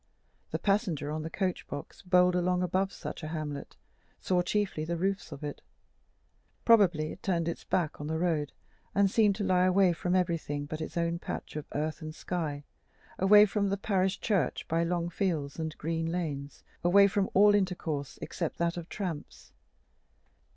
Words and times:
The 0.49 0.57
passenger 0.57 1.11
on 1.11 1.21
the 1.21 1.29
coach 1.29 1.67
box, 1.67 2.01
bowled 2.01 2.33
along 2.33 2.63
above 2.63 2.91
such 2.91 3.21
a 3.21 3.27
hamlet, 3.27 3.77
saw 4.19 4.41
chiefly 4.41 4.83
the 4.83 4.97
roofs 4.97 5.31
of 5.31 5.43
it: 5.43 5.61
probably 6.65 7.11
it 7.11 7.21
turned 7.21 7.47
its 7.47 7.63
back 7.63 8.01
on 8.01 8.07
the 8.07 8.17
road, 8.17 8.51
and 8.95 9.11
seemed 9.11 9.35
to 9.35 9.43
lie 9.43 9.65
away 9.65 9.93
from 9.93 10.15
everything 10.15 10.65
but 10.65 10.81
its 10.81 10.97
own 10.97 11.19
patch 11.19 11.55
of 11.55 11.67
earth 11.75 12.01
and 12.01 12.15
sky, 12.15 12.63
away 13.19 13.45
from 13.45 13.69
the 13.69 13.77
parish 13.77 14.19
church 14.19 14.67
by 14.67 14.83
long 14.83 15.07
fields 15.11 15.59
and 15.59 15.77
green 15.77 16.07
lanes, 16.11 16.63
away 16.83 17.05
from 17.05 17.29
all 17.35 17.53
intercourse 17.53 18.17
except 18.23 18.57
that 18.57 18.77
of 18.77 18.89
tramps. 18.89 19.53